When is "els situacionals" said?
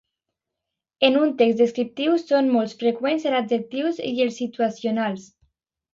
4.27-5.33